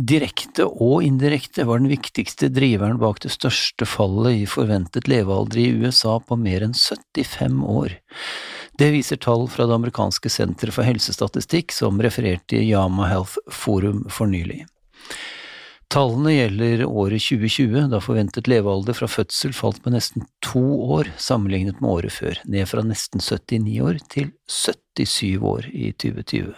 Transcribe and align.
direkte 0.00 0.64
og 0.66 1.02
indirekte, 1.04 1.66
var 1.68 1.82
den 1.82 1.90
viktigste 1.90 2.48
driveren 2.52 2.98
bak 3.00 3.20
det 3.24 3.32
største 3.34 3.86
fallet 3.88 4.42
i 4.42 4.46
forventet 4.48 5.08
levealder 5.10 5.60
i 5.60 5.70
USA 5.82 6.18
på 6.20 6.38
mer 6.40 6.64
enn 6.64 6.74
75 6.76 7.60
år. 7.68 7.98
Det 8.80 8.88
viser 8.94 9.20
tall 9.20 9.46
fra 9.52 9.66
det 9.68 9.76
amerikanske 9.76 10.32
senteret 10.32 10.74
for 10.74 10.88
helsestatistikk, 10.88 11.74
som 11.76 12.00
refererte 12.02 12.56
i 12.56 12.70
Yama 12.70 13.10
Health 13.10 13.36
Forum 13.52 14.06
for 14.08 14.30
nylig. 14.30 14.64
Tallene 15.92 16.32
gjelder 16.32 16.86
året 16.88 17.20
2020, 17.20 17.90
da 17.92 17.98
forventet 18.00 18.48
levealder 18.48 18.96
fra 18.96 19.10
fødsel 19.12 19.52
falt 19.52 19.82
med 19.84 19.98
nesten 19.98 20.24
to 20.40 20.62
år 20.96 21.10
sammenlignet 21.20 21.82
med 21.82 21.90
året 21.98 22.16
før, 22.16 22.40
ned 22.48 22.64
fra 22.70 22.80
nesten 22.86 23.20
79 23.20 23.76
år 23.84 24.00
til 24.08 24.32
77 24.48 25.44
år 25.52 25.68
i 25.68 25.92
2020. 25.92 26.54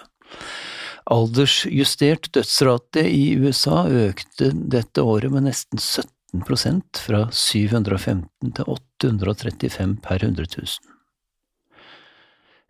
Aldersjustert 1.05 2.31
dødsrate 2.33 3.05
i 3.05 3.35
USA 3.37 3.85
økte 3.89 4.51
dette 4.55 5.05
året 5.05 5.33
med 5.35 5.45
nesten 5.51 5.81
17% 5.81 7.05
fra 7.05 7.27
715 7.29 8.55
til 8.57 8.75
835 8.79 9.99
per 10.05 10.25
100 10.25 10.49
000. 10.57 10.95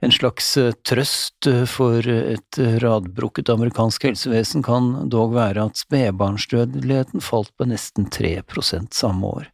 En 0.04 0.12
slags 0.12 0.56
eh, 0.58 0.74
trøst 0.84 1.46
eh, 1.46 1.62
for 1.70 2.04
et 2.10 2.58
radbrukket 2.82 3.48
amerikansk 3.54 4.08
helsevesen 4.10 4.66
kan 4.66 4.90
dog 5.14 5.32
være 5.38 5.68
at 5.70 5.80
spedbarnsdødeligheten 5.80 7.22
falt 7.24 7.54
på 7.56 7.70
nesten 7.70 8.10
3% 8.12 8.90
samme 8.92 9.30
år. 9.30 9.50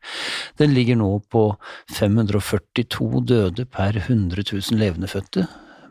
Den 0.58 0.72
ligger 0.74 0.98
nå 0.98 1.18
på 1.30 1.44
542 1.92 3.26
døde 3.28 3.68
per 3.68 4.00
100 4.00 4.48
000 4.48 4.80
levendefødte, 4.80 5.46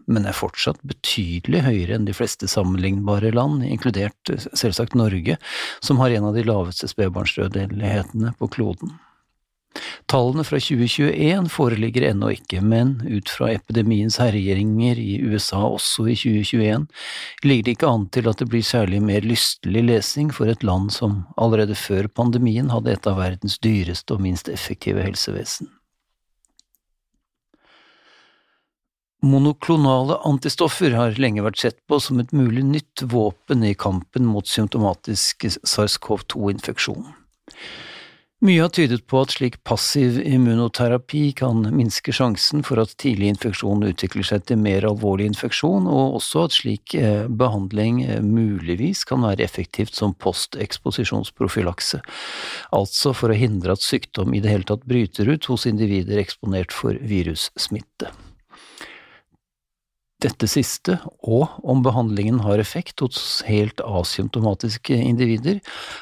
men 0.09 0.25
er 0.25 0.37
fortsatt 0.37 0.81
betydelig 0.87 1.63
høyere 1.67 1.97
enn 1.97 2.07
de 2.07 2.15
fleste 2.17 2.49
sammenlignbare 2.49 3.31
land, 3.35 3.61
inkludert 3.65 4.33
eh, 4.33 4.49
selvsagt 4.57 4.97
Norge, 4.97 5.37
som 5.85 6.01
har 6.01 6.15
en 6.15 6.31
av 6.31 6.39
de 6.39 6.47
laveste 6.47 6.89
spedbarnsdødelighetene 6.91 8.33
på 8.39 8.51
kloden. 8.57 8.97
Tallene 10.09 10.43
fra 10.43 10.57
2021 10.57 11.49
foreligger 11.53 12.07
ennå 12.09 12.31
ikke, 12.33 12.61
men 12.65 12.95
ut 13.05 13.29
fra 13.29 13.51
epidemiens 13.53 14.17
herjinger 14.17 14.97
i 14.97 15.19
USA 15.21 15.61
også 15.67 16.07
i 16.09 16.15
2021, 16.17 16.87
ligger 17.45 17.67
det 17.67 17.75
ikke 17.77 17.91
an 17.93 18.07
til 18.09 18.29
at 18.31 18.41
det 18.41 18.49
blir 18.49 18.65
særlig 18.65 19.03
mer 19.05 19.25
lystelig 19.29 19.85
lesing 19.85 20.33
for 20.33 20.49
et 20.49 20.65
land 20.65 20.89
som 20.95 21.21
allerede 21.37 21.77
før 21.77 22.09
pandemien 22.09 22.73
hadde 22.73 22.97
et 22.97 23.09
av 23.09 23.21
verdens 23.21 23.59
dyreste 23.61 24.17
og 24.17 24.25
minst 24.25 24.49
effektive 24.49 25.05
helsevesen. 25.05 25.69
Monoklonale 29.19 30.15
antistoffer 30.23 30.93
har 30.95 31.17
lenge 31.19 31.43
vært 31.43 31.59
sett 31.59 31.79
på 31.91 31.97
som 31.99 32.21
et 32.21 32.31
mulig 32.31 32.63
nytt 32.63 33.03
våpen 33.11 33.65
i 33.67 33.73
kampen 33.75 34.23
mot 34.23 34.47
symptomatisk 34.47 35.43
SARS-CoV-2-infeksjon. 35.59 37.03
Mye 38.39 38.61
har 38.63 38.69
tydet 38.71 39.01
på 39.11 39.19
at 39.19 39.33
slik 39.35 39.57
passiv 39.67 40.21
immunoterapi 40.23 41.25
kan 41.35 41.65
minske 41.75 42.13
sjansen 42.15 42.63
for 42.63 42.79
at 42.79 42.93
tidlig 43.03 43.33
infeksjon 43.33 43.83
utvikler 43.89 44.23
seg 44.29 44.45
til 44.47 44.61
mer 44.63 44.87
alvorlig 44.87 45.27
infeksjon, 45.33 45.89
og 45.91 46.15
også 46.21 46.45
at 46.47 46.55
slik 46.55 46.95
eh, 46.95 47.27
behandling 47.27 47.99
eh, 48.05 48.23
muligvis 48.23 49.03
kan 49.09 49.27
være 49.27 49.43
effektivt 49.43 49.99
som 49.99 50.15
posteksposisjonsprofylakse, 50.23 51.99
altså 52.79 53.11
for 53.11 53.35
å 53.35 53.39
hindre 53.43 53.75
at 53.75 53.83
sykdom 53.83 54.31
i 54.31 54.39
det 54.39 54.55
hele 54.55 54.69
tatt 54.71 54.87
bryter 54.87 55.35
ut 55.35 55.51
hos 55.51 55.67
individer 55.67 56.23
eksponert 56.23 56.71
for 56.71 56.95
virussmitte. 57.11 58.15
Dette 60.19 60.49
siste, 60.51 60.97
og 61.23 61.61
om 61.63 61.79
behandlingen 61.83 62.41
har 62.43 62.59
effekt 62.59 62.99
hos 62.99 63.39
helt 63.47 63.79
asymptomatiske 63.79 64.97
individer, 64.99 65.61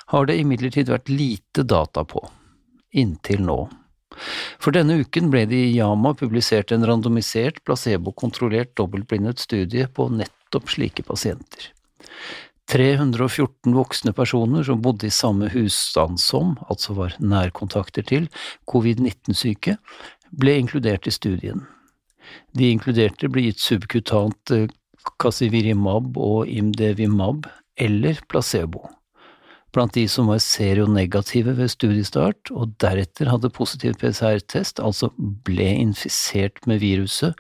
har 0.10 0.26
det 0.26 0.40
imidlertid 0.42 0.90
vært 0.90 1.12
lite 1.12 1.62
data 1.62 2.02
på, 2.02 2.24
inntil 2.98 3.46
nå. 3.46 3.60
For 4.58 4.74
denne 4.74 4.98
uken 5.04 5.30
ble 5.30 5.44
det 5.46 5.60
i 5.68 5.76
Yama 5.76 6.16
publisert 6.18 6.74
en 6.74 6.88
randomisert, 6.90 7.62
placebokontrollert 7.68 8.74
dobbeltblindet 8.80 9.44
studie 9.44 9.86
på 9.86 10.10
nettopp 10.10 10.74
slike 10.74 11.06
pasienter. 11.06 11.70
314 12.68 13.72
voksne 13.78 14.12
personer 14.18 14.66
som 14.68 14.82
bodde 14.84 15.08
i 15.08 15.14
samme 15.14 15.48
husstand 15.54 16.20
som, 16.20 16.58
altså 16.68 16.98
var 16.98 17.16
nærkontakter 17.22 18.04
til, 18.04 18.28
covid-19-syke, 18.68 19.78
ble 20.34 20.58
inkludert 20.60 21.08
i 21.08 21.14
studien. 21.16 21.68
De 22.58 22.72
inkluderte 22.72 23.30
ble 23.32 23.48
gitt 23.48 23.64
subkutant 23.64 24.54
Casivirimab 25.22 26.18
eh, 26.18 26.24
og 26.24 26.52
Imdevimab 26.52 27.48
eller 27.78 28.22
placebo. 28.30 28.88
Blant 29.76 29.94
de 29.94 30.08
som 30.10 30.30
var 30.32 30.40
seronegative 30.42 31.54
ved 31.58 31.70
studiestart 31.70 32.52
og 32.56 32.78
deretter 32.82 33.30
hadde 33.30 33.52
positiv 33.54 33.98
PCR-test, 34.02 34.80
altså 34.80 35.12
ble 35.18 35.68
infisert 35.84 36.64
med 36.70 36.82
viruset, 36.82 37.36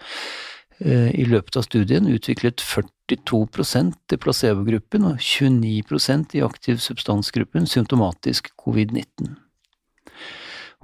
eh, 0.83 1.09
i 1.15 1.25
løpet 1.25 1.57
av 1.57 1.65
studien 1.65 2.09
utviklet 2.11 2.61
42% 2.61 4.13
i 4.13 4.19
placebogruppen 4.21 5.07
og 5.07 5.23
29% 5.23 6.37
i 6.37 6.43
aktiv 6.45 6.83
substansgruppen 6.83 7.65
symptomatisk 7.65 8.51
covid-19. 8.59 9.33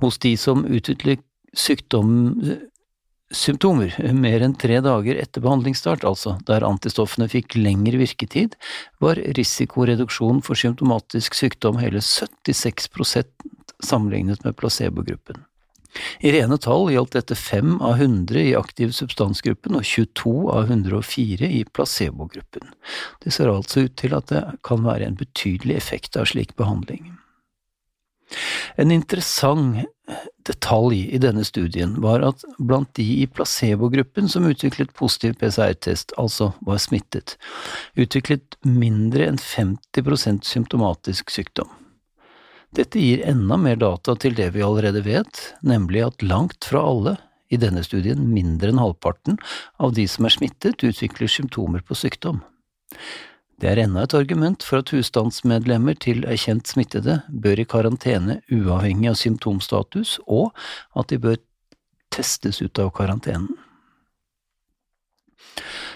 Hos 0.01 0.17
de 0.17 0.33
som 0.39 0.65
utviklet 0.65 1.21
sykdom 1.53 2.39
symptomer 3.33 3.95
mer 4.15 4.43
enn 4.45 4.55
tre 4.59 4.79
dager 4.85 5.17
etter 5.19 5.43
behandlingsstart, 5.43 6.05
altså 6.07 6.37
der 6.47 6.65
antistoffene 6.67 7.27
fikk 7.31 7.57
lengre 7.57 7.99
virketid, 8.01 8.57
var 9.03 9.21
risikoreduksjonen 9.37 10.43
for 10.45 10.59
symptomatisk 10.59 11.37
sykdom 11.37 11.81
hele 11.81 12.03
76% 12.03 13.49
sammenlignet 13.83 14.45
med 14.45 14.55
placebogruppen. 14.59 15.43
I 16.25 16.31
rene 16.33 16.57
tall 16.57 16.87
gjaldt 16.89 17.13
dette 17.13 17.35
5 17.37 17.75
av 17.85 17.99
100 18.01 18.39
i 18.41 18.55
aktiv 18.57 18.93
substansgruppen 18.97 19.77
og 19.77 19.85
22 19.85 20.33
av 20.53 20.71
104 20.71 21.49
i 21.49 21.61
placebogruppen. 21.69 22.71
Det 23.21 23.33
ser 23.35 23.51
altså 23.51 23.85
ut 23.85 23.97
til 24.01 24.15
at 24.17 24.31
det 24.33 24.43
kan 24.65 24.85
være 24.87 25.05
en 25.09 25.19
betydelig 25.19 25.77
effekt 25.77 26.17
av 26.17 26.31
slik 26.31 26.55
behandling. 26.57 27.11
En 28.77 28.91
interessant 28.91 29.83
detalj 30.47 31.05
i 31.15 31.19
denne 31.21 31.45
studien 31.47 31.95
var 32.03 32.23
at 32.27 32.43
blant 32.59 32.89
de 32.97 33.05
i 33.23 33.27
placebogruppen 33.29 34.27
som 34.29 34.47
utviklet 34.49 34.93
positiv 34.97 35.37
PCR-test, 35.39 36.15
altså 36.19 36.51
var 36.67 36.81
smittet, 36.83 37.37
utviklet 37.95 38.57
mindre 38.67 39.29
enn 39.31 39.39
50% 39.39 40.43
symptomatisk 40.47 41.31
sykdom. 41.31 41.71
Dette 42.73 42.99
gir 42.99 43.21
enda 43.29 43.57
mer 43.61 43.77
data 43.77 44.15
til 44.17 44.33
det 44.35 44.49
vi 44.55 44.63
allerede 44.65 45.03
vet, 45.05 45.43
nemlig 45.61 46.07
at 46.07 46.25
langt 46.25 46.65
fra 46.65 46.81
alle, 46.89 47.17
i 47.53 47.59
denne 47.61 47.83
studien 47.85 48.17
mindre 48.33 48.71
enn 48.73 48.81
halvparten, 48.81 49.37
av 49.77 49.93
de 49.93 50.07
som 50.09 50.25
er 50.25 50.33
smittet, 50.33 50.81
utvikler 50.81 51.29
symptomer 51.29 51.83
på 51.85 51.97
sykdom. 51.97 52.41
Det 53.61 53.69
er 53.69 53.83
enda 53.83 54.03
et 54.03 54.15
argument 54.17 54.63
for 54.65 54.81
at 54.81 54.91
husstandsmedlemmer 54.91 55.97
til 56.01 56.25
erkjent 56.27 56.67
smittede 56.67 57.19
bør 57.29 57.61
i 57.61 57.67
karantene 57.69 58.39
uavhengig 58.51 59.11
av 59.11 59.19
symptomstatus, 59.19 60.17
og 60.27 60.51
at 60.99 61.13
de 61.13 61.21
bør 61.21 61.37
testes 62.13 62.61
ut 62.61 62.79
av 62.81 62.91
karantenen. 62.97 63.53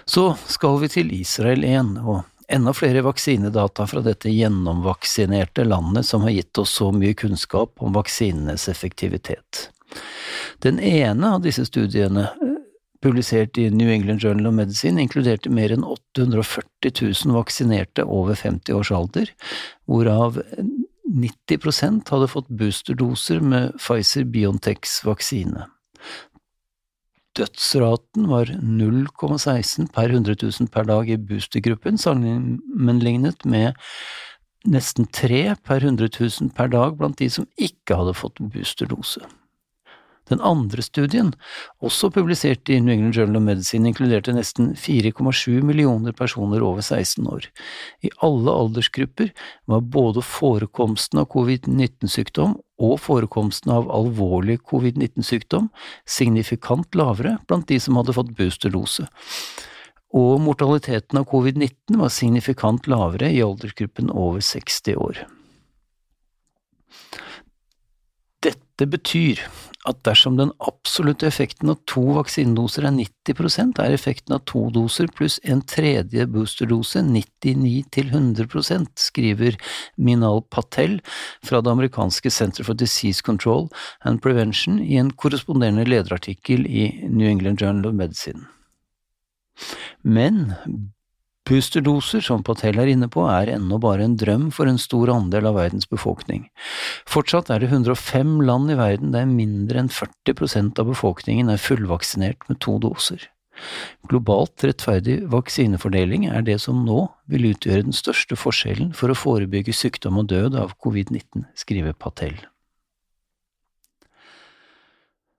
Så 0.08 0.32
skal 0.48 0.78
vi 0.80 0.90
til 0.92 1.12
Israel 1.18 1.66
igjen, 1.68 1.98
og 2.00 2.24
enda 2.48 2.72
flere 2.74 3.04
vaksinedata 3.04 3.88
fra 3.90 4.04
dette 4.06 4.32
gjennomvaksinerte 4.32 5.66
landet 5.68 6.08
som 6.08 6.24
har 6.24 6.36
gitt 6.38 6.62
oss 6.62 6.78
så 6.80 6.94
mye 6.96 7.18
kunnskap 7.18 7.82
om 7.84 7.98
vaksinenes 7.98 8.70
effektivitet. 8.72 9.68
Den 10.64 10.80
ene 10.80 11.34
av 11.36 11.44
disse 11.44 11.66
studiene 11.68 12.30
publisert 13.08 13.58
i 13.58 13.70
New 13.72 13.90
England 13.92 14.24
Journal 14.24 14.50
of 14.52 14.58
Medicine, 14.58 15.02
inkluderte 15.02 15.52
mer 15.54 15.72
enn 15.74 15.86
840 15.88 16.92
000 17.26 17.36
vaksinerte 17.38 18.04
over 18.04 18.36
50 18.36 18.76
års 18.76 18.92
alder, 18.92 19.32
hvorav 19.88 20.42
90% 21.08 22.12
hadde 22.12 22.28
fått 22.32 22.52
boosterdoser 22.60 23.40
med 23.40 23.78
Pfizer-Biontechs 23.80 25.00
vaksine. 25.08 25.70
Dødsraten 27.38 28.28
var 28.32 28.50
0,16 28.50 29.92
per 29.94 30.10
100 30.10 30.36
000 30.42 30.72
per 30.74 30.88
dag 30.90 31.10
i 31.10 31.20
boostergruppen, 31.22 32.00
sammenlignet 32.02 33.46
med 33.46 33.78
nesten 34.68 35.08
3 35.14 35.56
per 35.64 35.86
100 35.86 36.10
000 36.20 36.52
per 36.58 36.74
dag 36.74 36.98
blant 36.98 37.22
de 37.22 37.30
som 37.32 37.48
ikke 37.56 38.00
hadde 38.00 38.18
fått 38.18 38.42
boosterdose. 38.42 39.22
Den 40.28 40.42
andre 40.44 40.84
studien, 40.84 41.32
også 41.80 42.10
publisert 42.12 42.68
i 42.70 42.80
New 42.84 42.92
England 42.94 43.16
Journal 43.16 43.40
of 43.40 43.46
Medicine, 43.48 43.88
inkluderte 43.88 44.34
nesten 44.36 44.74
4,7 44.76 45.62
millioner 45.64 46.12
personer 46.12 46.64
over 46.64 46.84
16 46.84 47.28
år. 47.32 47.48
I 48.04 48.12
alle 48.26 48.52
aldersgrupper 48.52 49.32
var 49.72 49.86
både 49.88 50.24
forekomsten 50.26 51.22
av 51.22 51.30
covid-19-sykdom 51.32 52.58
og 52.84 53.00
forekomsten 53.02 53.72
av 53.74 53.88
alvorlig 53.94 54.60
covid-19-sykdom 54.68 55.72
signifikant 56.06 56.98
lavere 57.00 57.38
blant 57.48 57.70
de 57.72 57.80
som 57.82 57.98
hadde 57.98 58.16
fått 58.18 58.36
boosterdose. 58.38 59.08
Og 60.16 60.38
mortaliteten 60.44 61.20
av 61.20 61.28
covid-19 61.32 61.98
var 62.00 62.12
signifikant 62.14 62.88
lavere 62.92 63.32
i 63.32 63.42
aldersgruppen 63.44 64.12
over 64.12 64.44
60 64.44 65.00
år. 65.00 65.24
Dette 68.46 68.86
betyr 68.86 69.42
at 69.88 70.00
dersom 70.06 70.38
den 70.38 70.52
absolutte 70.60 71.28
effekten 71.28 71.72
av 71.72 71.80
to 71.90 72.04
vaksinedoser 72.18 72.88
er 72.88 72.96
90% 72.98 73.80
er 73.84 73.96
effekten 73.96 74.36
av 74.36 74.44
to 74.50 74.66
doser 74.76 75.08
pluss 75.16 75.40
en 75.48 75.62
tredje 75.68 76.28
boosterdose 76.32 77.04
99–100% 77.08 78.92
skriver 79.08 79.58
Minal 79.96 80.44
Patel 80.52 81.00
fra 81.46 81.62
det 81.64 81.72
amerikanske 81.72 82.32
Center 82.34 82.68
for 82.68 82.78
Disease 82.78 83.24
Control 83.24 83.68
and 84.04 84.22
Prevention 84.24 84.82
i 84.84 85.00
en 85.00 85.14
korresponderende 85.16 85.88
lederartikkel 85.88 86.68
i 86.68 86.90
New 87.08 87.28
England 87.30 87.62
Journal 87.62 87.92
of 87.92 87.98
Medicine. 87.98 88.46
Men 90.04 90.54
Boosterdoser, 91.48 92.20
som 92.20 92.44
Patel 92.44 92.80
er 92.82 92.90
inne 92.92 93.08
på, 93.12 93.24
er 93.32 93.54
ennå 93.54 93.78
bare 93.80 94.04
en 94.04 94.18
drøm 94.20 94.50
for 94.52 94.68
en 94.68 94.80
stor 94.82 95.14
andel 95.14 95.48
av 95.48 95.56
verdens 95.56 95.88
befolkning. 95.88 96.50
Fortsatt 97.08 97.52
er 97.54 97.64
det 97.64 97.70
105 97.72 98.42
land 98.44 98.74
i 98.74 98.76
verden 98.76 99.14
der 99.16 99.30
mindre 99.30 99.80
enn 99.80 99.92
40% 99.94 100.82
av 100.82 100.92
befolkningen 100.92 101.54
er 101.54 101.62
fullvaksinert 101.64 102.50
med 102.52 102.60
to 102.64 102.76
doser. 102.84 103.30
Globalt 104.12 104.66
rettferdig 104.68 105.22
vaksinefordeling 105.32 106.28
er 106.30 106.44
det 106.46 106.60
som 106.62 106.84
nå 106.86 107.06
vil 107.32 107.50
utgjøre 107.54 107.88
den 107.88 107.96
største 107.96 108.38
forskjellen 108.38 108.92
for 108.98 109.12
å 109.12 109.18
forebygge 109.18 109.74
sykdom 109.74 110.20
og 110.22 110.30
død 110.34 110.58
av 110.60 110.76
covid-19, 110.84 111.48
skriver 111.58 111.96
Patel. 111.98 112.36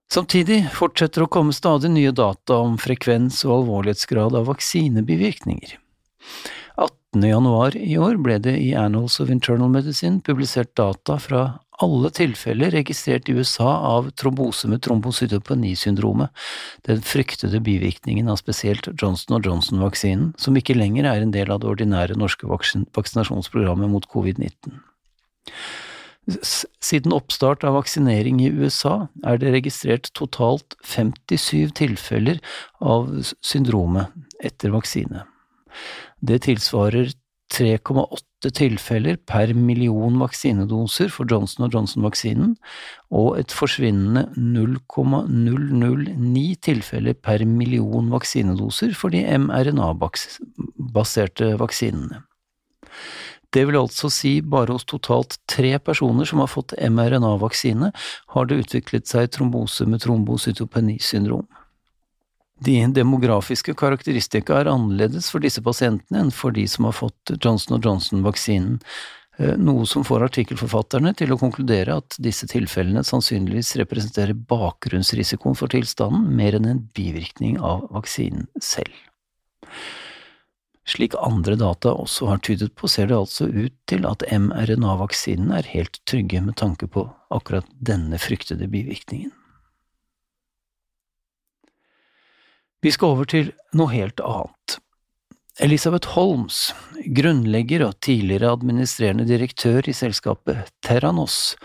Samtidig 0.09 0.63
fortsetter 0.73 1.27
å 1.27 1.29
komme 1.29 1.53
stadig 1.53 1.91
nye 1.93 2.15
data 2.17 2.63
om 2.65 2.79
frekvens 2.81 3.43
og 3.45 3.59
alvorlighetsgrad 3.59 4.39
av 4.41 4.49
vaksinebivirkninger. 4.49 5.77
18. 6.77 7.25
januar 7.29 7.77
i 7.77 7.97
år 7.99 8.19
ble 8.23 8.39
det 8.43 8.57
i 8.61 8.75
Annals 8.79 9.19
of 9.21 9.31
Internal 9.31 9.71
Medicine 9.73 10.21
publisert 10.25 10.75
data 10.77 11.19
fra 11.19 11.43
alle 11.79 12.11
tilfeller 12.11 12.73
registrert 12.75 13.29
i 13.31 13.37
USA 13.39 13.69
av 13.87 14.11
trombose 14.19 14.69
med 14.71 14.83
trombocytopenisyndromet, 14.83 16.33
den 16.87 17.03
fryktede 17.07 17.61
bivirkningen 17.63 18.29
av 18.29 18.41
spesielt 18.41 18.89
Johnson 18.99 19.39
Johnson-vaksinen, 19.43 20.33
som 20.37 20.59
ikke 20.59 20.77
lenger 20.77 21.07
er 21.07 21.23
en 21.23 21.35
del 21.35 21.53
av 21.55 21.63
det 21.63 21.71
ordinære 21.71 22.19
norske 22.19 22.51
vaksinasjonsprogrammet 22.51 23.91
mot 23.95 24.11
covid-19. 24.11 24.75
Siden 26.85 27.15
oppstart 27.17 27.65
av 27.65 27.79
vaksinering 27.79 28.43
i 28.43 28.51
USA 28.53 29.07
er 29.25 29.39
det 29.41 29.55
registrert 29.55 30.11
totalt 30.19 30.77
57 30.85 31.73
tilfeller 31.79 32.43
av 32.85 33.09
syndromet 33.41 34.13
etter 34.45 34.75
vaksine. 34.75 35.25
Det 36.21 36.43
tilsvarer 36.47 37.11
3,8 37.55 38.51
tilfeller 38.55 39.17
per 39.27 39.55
million 39.57 40.21
vaksinedoser 40.21 41.09
for 41.13 41.27
Johnson 41.31 41.71
Johnson-vaksinen, 41.73 42.57
og 43.11 43.39
et 43.41 43.53
forsvinnende 43.55 44.29
0,009 44.37 46.57
tilfeller 46.63 47.15
per 47.15 47.45
million 47.49 48.11
vaksinedoser 48.13 48.95
for 48.95 49.09
de 49.15 49.39
mRNA-baserte 49.39 51.59
vaksinene. 51.59 52.23
Det 53.49 53.65
vil 53.65 53.81
altså 53.81 54.13
si 54.13 54.43
bare 54.45 54.77
hos 54.77 54.85
totalt 54.85 55.41
tre 55.49 55.79
personer 55.81 56.29
som 56.29 56.39
har 56.43 56.51
fått 56.53 56.77
mRNA-vaksine, 56.77 57.89
har 58.35 58.45
det 58.45 58.61
utviklet 58.65 59.09
seg 59.09 59.33
trombose 59.33 59.87
med 59.89 60.01
trombocytopenisyndrom. 60.05 61.49
De 62.59 62.81
demografiske 62.91 63.75
karakteristika 63.79 64.57
er 64.59 64.71
annerledes 64.73 65.31
for 65.31 65.43
disse 65.45 65.63
pasientene 65.63 66.25
enn 66.25 66.33
for 66.35 66.55
de 66.55 66.65
som 66.71 66.89
har 66.89 66.97
fått 66.97 67.33
Johnson 67.39 67.79
Johnson-vaksinen, 67.85 68.81
eh, 69.39 69.55
noe 69.55 69.87
som 69.87 70.03
får 70.05 70.27
artikkelforfatterne 70.27 71.15
til 71.15 71.33
å 71.33 71.39
konkludere 71.39 72.01
at 72.03 72.19
disse 72.19 72.49
tilfellene 72.51 73.05
sannsynligvis 73.07 73.77
representerer 73.79 74.35
bakgrunnsrisikoen 74.35 75.55
for 75.59 75.71
tilstanden 75.71 76.27
mer 76.35 76.59
enn 76.59 76.67
en 76.67 76.83
bivirkning 76.99 77.61
av 77.63 77.87
vaksinen 77.95 78.51
selv. 78.59 78.95
Slik 80.89 81.15
andre 81.21 81.55
data 81.61 81.93
også 81.93 82.27
har 82.31 82.39
tydet 82.43 82.73
på, 82.75 82.89
ser 82.89 83.11
det 83.11 83.19
altså 83.19 83.47
ut 83.47 83.75
til 83.87 84.07
at 84.09 84.25
mRNA-vaksinene 84.33 85.61
er 85.61 85.75
helt 85.75 86.01
trygge 86.09 86.41
med 86.43 86.57
tanke 86.57 86.89
på 86.89 87.05
akkurat 87.31 87.69
denne 87.79 88.19
fryktede 88.19 88.67
bivirkningen. 88.73 89.31
Vi 92.83 92.93
skal 92.95 93.17
over 93.17 93.27
til 93.27 93.51
noe 93.75 93.91
helt 93.91 94.21
annet. 94.23 94.79
Elisabeth 95.59 96.13
Holmes, 96.15 96.69
grunnlegger 97.17 97.83
og 97.83 97.97
tidligere 98.07 98.53
administrerende 98.55 99.25
direktør 99.27 99.89
i 99.91 99.95
selskapet 99.97 100.69
Terranos, 100.87 101.57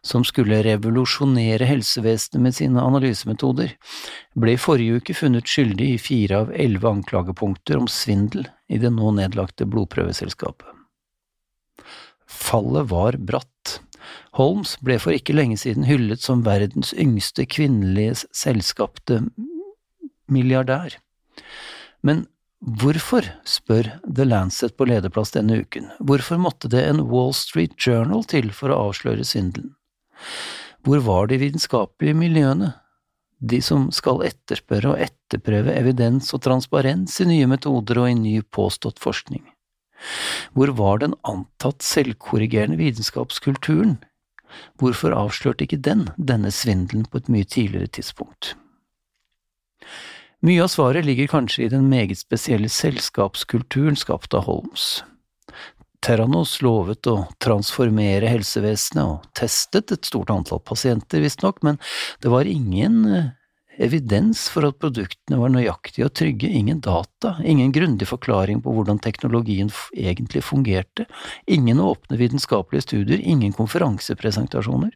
som 0.00 0.24
skulle 0.24 0.62
revolusjonere 0.64 1.68
helsevesenet 1.68 2.40
med 2.46 2.56
sine 2.56 2.80
analysemetoder, 2.80 3.74
ble 4.40 4.54
i 4.56 4.60
forrige 4.60 5.02
uke 5.02 5.16
funnet 5.18 5.52
skyldig 5.52 5.90
i 5.92 6.00
fire 6.00 6.40
av 6.46 6.54
elleve 6.56 6.94
anklagepunkter 6.94 7.76
om 7.76 7.90
svindel 7.92 8.48
i 8.72 8.80
det 8.80 8.94
nå 8.96 9.12
nedlagte 9.20 9.68
blodprøveselskapet. 9.68 10.72
Fallet 12.24 12.88
var 12.88 13.20
bratt. 13.20 13.82
Holmes 14.40 14.78
ble 14.80 14.96
for 14.96 15.12
ikke 15.12 15.36
lenge 15.36 15.60
siden 15.60 15.84
hyllet 15.84 16.24
som 16.24 16.46
verdens 16.48 16.96
yngste 16.96 17.44
kvinnelige 17.44 18.22
selskapte 18.32 19.20
milliardær. 20.32 20.96
Men 22.02 22.26
hvorfor, 22.82 23.26
spør 23.48 23.92
The 24.06 24.26
Lancet 24.26 24.76
på 24.78 24.86
lederplass 24.90 25.34
denne 25.34 25.62
uken, 25.62 25.90
hvorfor 26.00 26.40
måtte 26.42 26.70
det 26.72 26.84
en 26.88 27.04
Wall 27.10 27.34
Street 27.36 27.74
Journal 27.78 28.26
til 28.28 28.52
for 28.54 28.72
å 28.72 28.88
avsløre 28.88 29.26
svindelen? 29.26 29.74
Hvor 30.82 31.02
var 31.06 31.28
de 31.30 31.38
vitenskapelige 31.38 32.18
miljøene, 32.18 32.72
de 33.42 33.58
som 33.62 33.88
skal 33.94 34.22
etterspørre 34.26 34.92
og 34.92 35.02
etterprøve 35.02 35.74
evidens 35.74 36.30
og 36.34 36.44
transparens 36.44 37.18
i 37.22 37.26
nye 37.26 37.48
metoder 37.50 38.02
og 38.02 38.10
i 38.10 38.18
ny 38.18 38.36
påstått 38.54 39.02
forskning? 39.02 39.42
Hvor 40.54 40.72
var 40.78 41.02
den 41.02 41.14
antatt 41.26 41.82
selvkorrigerende 41.86 42.78
vitenskapskulturen? 42.80 44.00
Hvorfor 44.78 45.14
avslørte 45.16 45.66
ikke 45.66 45.80
den 45.80 46.08
denne 46.18 46.50
svindelen 46.54 47.06
på 47.08 47.22
et 47.22 47.30
mye 47.32 47.46
tidligere 47.48 47.90
tidspunkt? 47.98 48.54
Mye 50.42 50.62
av 50.64 50.72
svaret 50.72 51.06
ligger 51.06 51.28
kanskje 51.30 51.64
i 51.64 51.70
den 51.70 51.84
meget 51.86 52.18
spesielle 52.18 52.66
selskapskulturen 52.66 53.94
skapt 53.94 54.34
av 54.34 54.48
Holmes. 54.48 55.04
Terranos 56.02 56.56
lovet 56.66 57.06
å 57.06 57.28
transformere 57.38 58.26
helsevesenet 58.26 59.04
og 59.06 59.28
testet 59.38 59.94
et 59.94 60.08
stort 60.08 60.32
antall 60.34 60.58
pasienter, 60.66 61.22
visstnok, 61.22 61.62
men 61.62 61.78
det 62.26 62.32
var 62.32 62.50
ingen 62.50 63.04
eh, 63.06 63.28
evidens 63.80 64.44
for 64.52 64.66
at 64.68 64.78
produktene 64.82 65.38
var 65.40 65.52
nøyaktige 65.52 66.06
og 66.06 66.14
trygge, 66.18 66.50
ingen 66.50 66.80
data, 66.84 67.34
ingen 67.44 67.72
grundig 67.74 68.08
forklaring 68.10 68.60
på 68.64 68.74
hvordan 68.74 69.00
teknologien 69.02 69.70
egentlig 69.96 70.42
fungerte, 70.44 71.06
ingen 71.46 71.80
åpne 71.80 72.18
vitenskapelige 72.20 72.86
studier, 72.86 73.22
ingen 73.22 73.54
konferansepresentasjoner. 73.56 74.92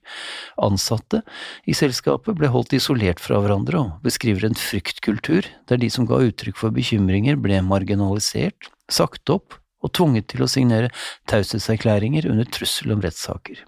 Ansatte 0.63 1.23
i 1.67 1.77
selskapet 1.77 2.37
ble 2.39 2.51
holdt 2.53 2.77
isolert 2.77 3.23
fra 3.23 3.41
hverandre 3.43 3.83
og 3.83 4.07
beskriver 4.07 4.49
en 4.49 4.59
fryktkultur 4.59 5.49
der 5.71 5.81
de 5.81 5.91
som 5.93 6.09
ga 6.09 6.21
uttrykk 6.27 6.59
for 6.61 6.75
bekymringer 6.75 7.41
ble 7.41 7.63
marginalisert, 7.65 8.71
sagt 8.93 9.33
opp 9.33 9.59
og 9.85 9.93
tvunget 9.97 10.29
til 10.33 10.45
å 10.45 10.51
signere 10.51 10.93
taushetserklæringer 11.31 12.29
under 12.31 12.49
trussel 12.49 12.95
om 12.95 13.03
rettssaker. 13.05 13.61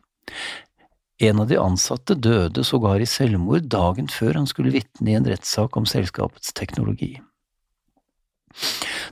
En 1.18 1.40
av 1.40 1.48
de 1.50 1.56
ansatte 1.58 2.14
døde 2.14 2.64
sågar 2.64 3.02
i 3.02 3.06
selvmord 3.06 3.66
dagen 3.72 4.06
før 4.12 4.38
han 4.38 4.46
skulle 4.46 4.74
vitne 4.74 5.10
i 5.10 5.16
en 5.18 5.26
rettssak 5.26 5.76
om 5.76 5.86
selskapets 5.86 6.52
teknologi. 6.54 7.16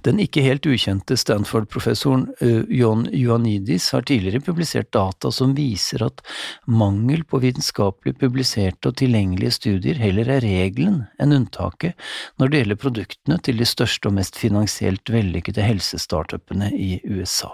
Den 0.07 0.21
ikke 0.23 0.43
helt 0.45 0.67
ukjente 0.69 1.17
Stanford-professoren 1.19 2.29
John 2.71 3.07
Ioannidis 3.11 3.89
har 3.95 4.05
tidligere 4.07 4.45
publisert 4.45 4.93
data 4.95 5.33
som 5.35 5.55
viser 5.57 6.05
at 6.07 6.23
mangel 6.67 7.25
på 7.27 7.41
vitenskapelig 7.43 8.17
publiserte 8.21 8.93
og 8.93 8.99
tilgjengelige 9.01 9.57
studier 9.59 9.99
heller 9.99 10.31
er 10.37 10.45
regelen 10.45 11.01
enn 11.23 11.35
unntaket 11.35 11.99
når 12.39 12.53
det 12.53 12.61
gjelder 12.63 12.83
produktene 12.85 13.41
til 13.43 13.59
de 13.63 13.69
største 13.69 14.11
og 14.11 14.19
mest 14.21 14.39
finansielt 14.39 15.11
vellykkede 15.11 15.67
helsestartupene 15.67 16.71
i 16.71 17.01
USA. 17.11 17.51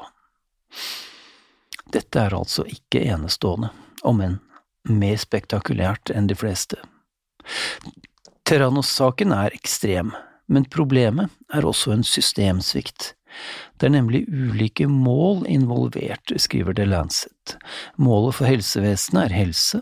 Dette 1.93 2.21
er 2.21 2.37
altså 2.37 2.65
ikke 2.69 3.03
enestående, 3.13 3.73
om 4.03 4.21
enn 4.25 4.39
mer 4.89 5.19
spektakulært 5.21 6.11
enn 6.15 6.29
de 6.31 6.37
fleste. 6.39 6.79
Terranos-saken 8.49 9.35
er 9.35 9.55
ekstrem, 9.55 10.13
men 10.51 10.67
problemet 10.71 11.31
er 11.55 11.67
også 11.67 11.95
en 11.95 12.07
systemsvikt. 12.07 13.13
Det 13.79 13.89
er 13.89 13.95
nemlig 13.95 14.27
ulike 14.29 14.89
mål 14.91 15.47
involvert, 15.49 16.35
skriver 16.37 16.77
The 16.77 16.85
Lancet. 16.89 17.57
Målet 17.97 18.37
for 18.37 18.51
helsevesenet 18.51 19.31
er 19.31 19.37
helse, 19.39 19.81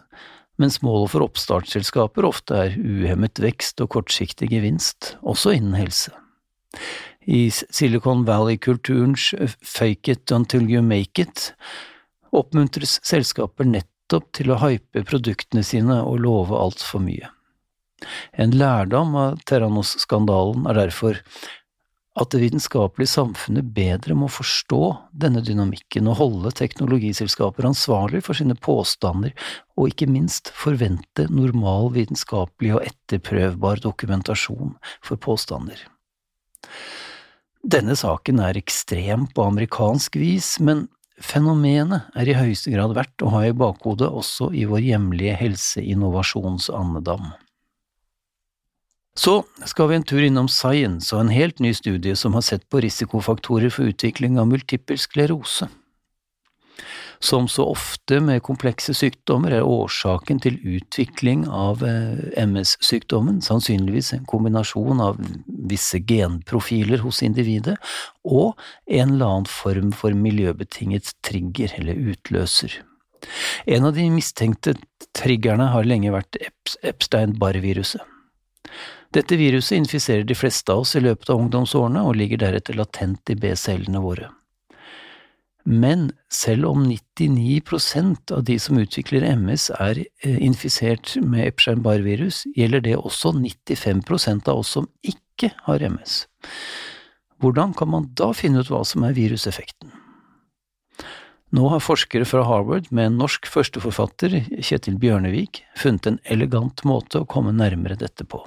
mens 0.60 0.78
målet 0.84 1.14
for 1.14 1.24
oppstartsselskaper 1.24 2.28
ofte 2.28 2.66
er 2.66 2.76
uhemmet 2.76 3.40
vekst 3.42 3.80
og 3.82 3.90
kortsiktig 3.96 4.52
gevinst, 4.52 5.14
også 5.24 5.56
innen 5.56 5.78
helse. 5.80 6.12
I 7.26 7.48
Silicon 7.50 8.26
Valley-kulturens 8.28 9.32
fake 9.64 10.12
it 10.12 10.32
until 10.32 10.68
you 10.70 10.82
make 10.84 11.20
it 11.20 11.50
oppmuntres 12.36 12.98
selskaper 13.06 13.66
nettopp 13.66 13.89
til 14.37 14.50
å 14.50 14.59
hype 14.62 15.05
produktene 15.07 15.62
sine 15.67 16.00
og 16.02 16.21
love 16.25 16.57
altfor 16.57 17.02
mye. 17.05 17.31
En 18.33 18.55
lærdom 18.57 19.14
av 19.19 19.40
Terranos-skandalen 19.49 20.67
er 20.71 20.79
derfor 20.79 21.21
at 22.19 22.33
det 22.35 22.40
vitenskapelige 22.43 23.12
samfunnet 23.12 23.69
bedre 23.76 24.17
må 24.19 24.26
forstå 24.33 24.81
denne 25.23 25.43
dynamikken 25.47 26.09
og 26.11 26.19
holde 26.19 26.52
teknologiselskaper 26.59 27.69
ansvarlig 27.69 28.25
for 28.26 28.37
sine 28.37 28.57
påstander, 28.59 29.33
og 29.79 29.93
ikke 29.93 30.11
minst 30.11 30.50
forvente 30.57 31.29
normal 31.31 31.93
vitenskapelig 31.95 32.75
og 32.76 32.88
etterprøvbar 32.88 33.85
dokumentasjon 33.85 34.75
for 35.07 35.23
påstander. 35.23 35.79
Denne 37.61 37.95
saken 37.97 38.40
er 38.43 38.59
ekstrem 38.59 39.29
på 39.31 39.45
amerikansk 39.47 40.17
vis, 40.19 40.57
men 40.59 40.88
fenomenet 41.20 42.08
er 42.16 42.28
i 42.28 42.36
høyeste 42.36 42.72
grad 42.72 42.94
verdt 42.96 43.22
å 43.24 43.30
ha 43.34 43.44
i 43.46 43.54
bakhodet 43.56 44.08
også 44.08 44.50
i 44.56 44.66
vår 44.68 44.82
hjemlige 44.88 45.36
helseinnovasjonsandedam. 45.40 47.30
Så 49.20 49.42
skal 49.68 49.90
vi 49.90 49.98
en 49.98 50.06
tur 50.06 50.22
innom 50.24 50.48
Science 50.48 51.12
og 51.12 51.24
en 51.24 51.34
helt 51.34 51.58
ny 51.60 51.74
studie 51.76 52.16
som 52.16 52.36
har 52.38 52.44
sett 52.46 52.64
på 52.70 52.80
risikofaktorer 52.80 53.72
for 53.74 53.90
utvikling 53.90 54.38
av 54.40 54.48
multipel 54.48 55.00
sklerose. 55.00 55.68
Som 57.22 57.48
så 57.52 57.66
ofte 57.68 58.16
med 58.24 58.40
komplekse 58.46 58.94
sykdommer 58.96 59.52
er 59.52 59.66
årsaken 59.68 60.38
til 60.40 60.56
utvikling 60.64 61.42
av 61.52 61.82
eh, 61.84 62.22
MS-sykdommen 62.40 63.42
sannsynligvis 63.44 64.14
en 64.16 64.24
kombinasjon 64.28 65.02
av 65.04 65.20
visse 65.68 66.00
genprofiler 66.08 67.04
hos 67.04 67.20
individet 67.26 67.76
og 68.24 68.56
en 68.88 69.12
eller 69.18 69.34
annen 69.34 69.50
form 69.52 69.92
for 69.92 70.16
miljøbetinget 70.16 71.12
trigger 71.26 71.76
eller 71.82 72.00
utløser. 72.14 72.80
En 73.68 73.84
av 73.84 74.00
de 74.00 74.08
mistenkte 74.08 74.78
triggerne 75.12 75.68
har 75.74 75.84
lenge 75.84 76.16
vært 76.16 76.40
Epstein-Barr-viruset. 76.80 78.00
Dette 79.12 79.36
viruset 79.36 79.76
infiserer 79.76 80.24
de 80.24 80.36
fleste 80.38 80.72
av 80.72 80.86
oss 80.86 80.96
i 80.96 81.04
løpet 81.04 81.28
av 81.28 81.44
ungdomsårene 81.44 82.04
og 82.06 82.16
ligger 82.16 82.40
deretter 82.46 82.78
latent 82.78 83.32
i 83.32 83.36
B-cellene 83.36 84.00
våre. 84.00 84.30
Men 85.64 86.11
selv 86.33 86.71
om 86.71 86.85
99% 86.88 88.33
av 88.33 88.45
de 88.49 88.57
som 88.59 88.79
utvikler 88.81 89.26
MS 89.37 89.71
er 89.76 90.02
eh, 90.25 90.38
infisert 90.40 91.14
med 91.21 91.50
Epstein-Barr-virus, 91.50 92.45
gjelder 92.57 92.85
det 92.87 92.97
også 92.97 93.35
95% 93.37 94.49
av 94.49 94.62
oss 94.62 94.75
som 94.79 94.88
ikke 95.02 95.52
har 95.67 95.85
MS. 95.85 96.25
Hvordan 97.40 97.75
kan 97.76 97.88
man 97.93 98.09
da 98.17 98.33
finne 98.37 98.61
ut 98.61 98.71
hva 98.73 98.83
som 98.85 99.05
er 99.05 99.17
viruseffekten? 99.17 99.93
Nå 101.50 101.67
har 101.73 101.83
forskere 101.83 102.29
fra 102.29 102.45
Harvard 102.47 102.87
med 102.95 103.09
en 103.09 103.19
norsk 103.19 103.49
førsteforfatter, 103.50 104.37
Kjetil 104.62 105.00
Bjørnevik, 105.02 105.64
funnet 105.75 106.07
en 106.07 106.21
elegant 106.31 106.85
måte 106.87 107.23
å 107.23 107.29
komme 107.29 107.50
nærmere 107.57 107.99
dette 107.99 108.26
på. 108.29 108.45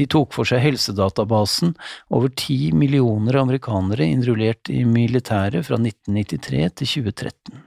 De 0.00 0.06
tok 0.08 0.32
for 0.32 0.48
seg 0.48 0.62
helsedatabasen 0.64 1.74
over 2.16 2.32
ti 2.32 2.70
millioner 2.72 3.36
amerikanere 3.42 4.06
innrullert 4.08 4.70
i 4.72 4.86
militæret 4.88 5.66
fra 5.66 5.76
1993 5.76 6.62
til 6.80 6.88
2013. 6.94 7.66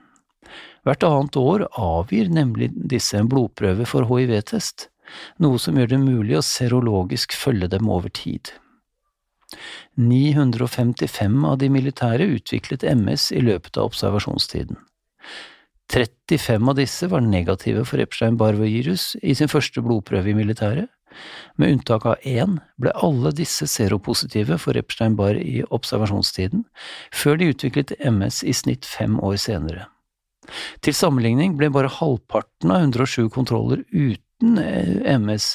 Hvert 0.84 1.06
annet 1.06 1.38
år 1.38 1.64
avgir 1.80 2.32
nemlig 2.34 2.72
disse 2.74 3.16
en 3.20 3.30
blodprøve 3.30 3.86
for 3.86 4.08
hiv-test, 4.10 4.88
noe 5.38 5.60
som 5.62 5.78
gjør 5.78 5.92
det 5.94 6.00
mulig 6.02 6.36
å 6.40 6.44
serologisk 6.44 7.36
følge 7.38 7.70
dem 7.76 7.88
over 7.92 8.10
tid. 8.10 8.50
955 9.94 11.38
av 11.46 11.60
de 11.62 11.70
militære 11.70 12.26
utviklet 12.34 12.82
MS 12.90 13.30
i 13.38 13.44
løpet 13.46 13.78
av 13.78 13.92
observasjonstiden. 13.92 14.80
35 15.94 16.70
av 16.72 16.78
disse 16.80 17.06
var 17.12 17.22
negative 17.22 17.84
for 17.86 18.02
Epstein-Barr-virus 18.02 19.12
i 19.22 19.36
sin 19.38 19.52
første 19.52 19.84
blodprøve 19.84 20.32
i 20.32 20.36
militæret, 20.36 20.90
med 21.56 21.76
unntak 21.76 22.06
av 22.06 22.26
én 22.26 22.58
ble 22.80 22.92
alle 22.94 23.32
disse 23.36 23.66
seropositive 23.70 24.58
for 24.62 24.78
Epstein-Barr 24.78 25.38
i 25.40 25.62
observasjonstiden, 25.74 26.64
før 27.14 27.40
de 27.40 27.50
utviklet 27.54 27.96
MS 28.00 28.42
i 28.44 28.54
snitt 28.56 28.88
fem 28.88 29.18
år 29.22 29.38
senere. 29.40 29.88
Til 30.84 30.96
sammenligning 30.96 31.56
ble 31.58 31.70
bare 31.72 31.92
halvparten 31.92 32.72
av 32.74 32.84
107 32.84 33.30
kontroller 33.32 33.84
uten 33.90 34.58
eh, 34.60 35.16
MS 35.16 35.54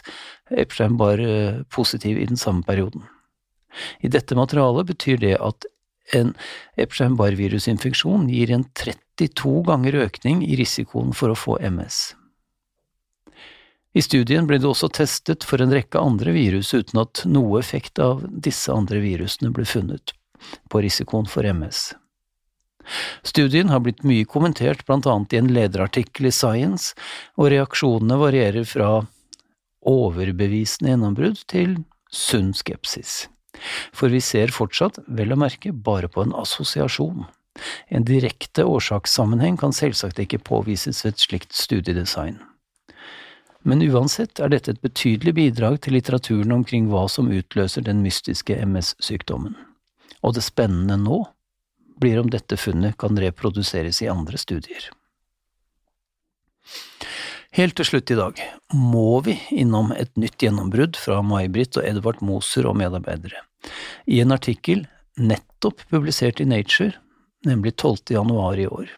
Epstein-Barr 0.50 1.22
eh, 1.22 1.62
positiv 1.70 2.18
i 2.18 2.30
den 2.30 2.39
samme 2.39 2.66
perioden. 2.66 3.06
I 4.01 4.10
dette 4.10 4.38
materialet 4.38 4.89
betyr 4.89 5.20
det 5.22 5.36
at 5.38 5.68
en 6.18 6.34
Epstein-Barr-virusinfeksjon 6.82 8.30
gir 8.34 8.54
en 8.56 8.66
32 8.74 9.60
ganger 9.68 10.00
økning 10.08 10.42
i 10.46 10.58
risikoen 10.58 11.13
for 11.13 11.30
å 11.30 11.38
få 11.38 11.60
MS. 11.70 12.16
I 14.00 14.03
studien 14.06 14.46
ble 14.48 14.62
det 14.62 14.68
også 14.70 14.88
testet 14.96 15.44
for 15.44 15.60
en 15.60 15.74
rekke 15.75 16.00
andre 16.00 16.32
virus 16.32 16.70
uten 16.72 17.01
at 17.01 17.25
noe 17.27 17.60
effekt 17.60 18.00
av 18.00 18.22
disse 18.32 18.72
andre 18.72 19.01
virusene 19.03 19.51
ble 19.51 19.65
funnet 19.68 20.13
på 20.72 20.79
risikoen 20.86 21.27
for 21.27 21.44
MS. 21.44 21.89
Studien 23.27 23.70
har 23.74 23.84
blitt 23.84 24.06
mye 24.08 24.27
kommentert 24.29 24.86
blant 24.88 25.10
annet 25.10 25.36
i 25.36 25.39
en 25.41 25.51
lederartikkel 25.51 26.29
i 26.29 26.34
Science, 26.34 26.96
og 27.36 27.51
reaksjonene 27.51 28.18
varierer 28.22 28.68
fra 28.70 29.01
overbevisende 29.89 30.94
gjennombrudd 30.94 31.44
til 31.51 31.75
sunn 32.08 32.53
skepsis. 32.56 33.25
For 33.91 34.13
vi 34.13 34.22
ser 34.24 34.53
fortsatt, 34.56 35.01
vel 35.08 35.36
å 35.36 35.39
merke, 35.44 35.74
bare 35.74 36.08
på 36.08 36.24
en 36.24 36.36
assosiasjon. 36.39 37.27
En 37.91 38.08
direkte 38.08 38.63
årsakssammenheng 38.63 39.60
kan 39.60 39.75
selvsagt 39.75 40.22
ikke 40.24 40.39
påvises 40.39 41.03
ved 41.03 41.18
et 41.18 41.25
slikt 41.27 41.58
studiedesign. 41.58 42.39
Men 43.68 43.84
uansett 43.84 44.39
er 44.39 44.51
dette 44.54 44.72
et 44.72 44.84
betydelig 44.84 45.34
bidrag 45.36 45.82
til 45.84 45.98
litteraturen 45.98 46.54
omkring 46.56 46.88
hva 46.92 47.08
som 47.12 47.32
utløser 47.32 47.84
den 47.84 48.04
mystiske 48.06 48.56
MS-sykdommen. 48.56 49.58
Og 50.24 50.36
det 50.36 50.46
spennende 50.46 50.96
nå 51.00 51.25
blir 52.00 52.22
om 52.22 52.30
dette 52.32 52.56
funnet 52.60 52.96
kan 53.00 53.20
reproduseres 53.20 54.01
i 54.04 54.08
andre 54.12 54.39
studier. 54.39 54.88
Helt 57.58 57.75
til 57.80 57.88
slutt 57.88 58.12
i 58.13 58.18
dag 58.20 58.39
må 58.78 59.20
vi 59.25 59.36
innom 59.58 59.92
et 59.98 60.12
nytt 60.22 60.39
gjennombrudd 60.44 61.00
fra 61.01 61.20
May-Britt 61.25 61.80
og 61.82 61.88
Edvard 61.89 62.22
Moser 62.24 62.70
og 62.70 62.78
medarbeidere. 62.80 63.42
I 64.08 64.22
en 64.24 64.32
artikkel 64.36 64.86
nettopp 65.20 65.82
publisert 65.89 66.39
i 66.39 66.48
Nature, 66.48 66.94
nemlig 67.48 67.75
12. 67.75 68.13
januar 68.13 68.62
i 68.62 68.70
år. 68.70 68.94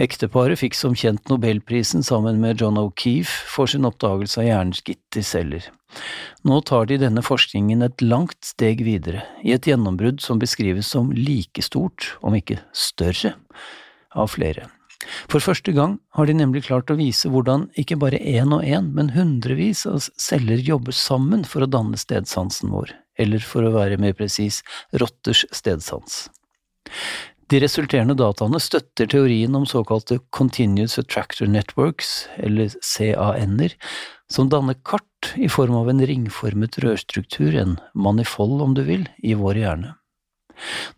Ekteparet 0.00 0.60
fikk 0.60 0.76
som 0.76 0.94
kjent 0.98 1.30
nobelprisen 1.32 2.04
sammen 2.04 2.40
med 2.42 2.60
John 2.60 2.78
O'Keefe 2.80 3.46
for 3.48 3.70
sin 3.70 3.88
oppdagelse 3.88 4.42
av 4.42 4.48
hjernens 4.48 4.82
gitterceller. 4.84 5.70
Nå 6.46 6.60
tar 6.68 6.88
de 6.90 6.98
denne 7.00 7.22
forskningen 7.24 7.84
et 7.86 8.04
langt 8.04 8.38
steg 8.44 8.82
videre, 8.86 9.24
i 9.42 9.54
et 9.56 9.66
gjennombrudd 9.68 10.20
som 10.24 10.40
beskrives 10.42 10.90
som 10.92 11.12
like 11.16 11.64
stort, 11.64 12.12
om 12.20 12.36
ikke 12.36 12.60
større, 12.76 13.36
av 14.16 14.32
flere. 14.32 14.68
For 15.30 15.42
første 15.44 15.72
gang 15.76 15.98
har 16.16 16.28
de 16.28 16.34
nemlig 16.36 16.64
klart 16.66 16.90
å 16.90 16.98
vise 16.98 17.30
hvordan 17.30 17.68
ikke 17.78 17.98
bare 18.00 18.20
én 18.20 18.54
og 18.56 18.64
én, 18.64 18.90
men 18.96 19.12
hundrevis 19.14 19.84
av 19.88 20.00
celler 20.20 20.62
jobber 20.62 20.96
sammen 20.96 21.44
for 21.46 21.64
å 21.64 21.70
danne 21.70 22.00
stedsansen 22.00 22.72
vår, 22.74 22.94
eller 23.20 23.44
for 23.44 23.66
å 23.66 23.74
være 23.76 24.00
mer 24.02 24.16
presis, 24.18 24.62
rotters 25.00 25.44
stedsans. 25.54 26.26
De 27.46 27.60
resulterende 27.62 28.16
dataene 28.18 28.58
støtter 28.58 29.06
teorien 29.06 29.54
om 29.54 29.66
såkalte 29.70 30.18
Continuous 30.34 30.96
Attractor 30.98 31.46
Networks, 31.46 32.26
eller 32.42 32.72
CAN-er, 32.82 33.76
som 34.26 34.48
danner 34.50 34.74
kart 34.82 35.30
i 35.38 35.46
form 35.46 35.76
av 35.78 35.92
en 35.92 36.02
ringformet 36.10 36.80
rørstruktur, 36.82 37.54
en 37.54 37.76
manifold 37.94 38.64
om 38.64 38.74
du 38.74 38.82
vil, 38.88 39.06
i 39.22 39.36
vår 39.38 39.62
hjerne. 39.62 39.94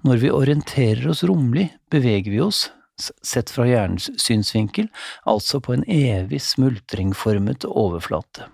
Når 0.09 0.25
vi 0.25 0.33
orienterer 0.33 1.11
oss 1.13 1.21
romlig, 1.29 1.67
beveger 1.93 2.33
vi 2.33 2.41
oss, 2.41 2.71
sett 2.97 3.53
fra 3.53 3.69
hjernens 3.69 4.09
synsvinkel, 4.17 4.89
altså 5.29 5.61
på 5.61 5.77
en 5.77 5.85
evig 5.85 6.41
smultringformet 6.41 7.69
overflate. 7.69 8.49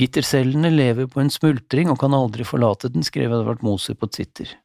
Gittercellene 0.00 0.72
lever 0.72 1.12
på 1.12 1.20
en 1.20 1.30
smultring 1.30 1.92
og 1.92 2.00
kan 2.00 2.16
aldri 2.16 2.48
forlate 2.48 2.88
den, 2.88 3.04
skrev 3.04 3.36
Edvard 3.36 3.60
Moser 3.60 4.00
på 4.00 4.08
Twitter 4.08 4.56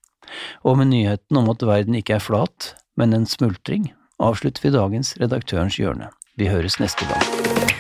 og 0.64 0.78
med 0.82 0.92
nyheten 0.92 1.40
om 1.40 1.50
at 1.54 1.66
verden 1.66 1.98
ikke 1.98 2.18
er 2.18 2.24
flat, 2.24 2.74
men 2.98 3.14
en 3.14 3.30
smultring, 3.30 3.92
avslutter 4.20 4.66
vi 4.66 4.76
dagens 4.76 5.16
Redaktørens 5.22 5.78
hjørne. 5.78 6.12
Vi 6.38 6.50
høres 6.52 6.80
neste 6.82 7.06
gang. 7.10 7.77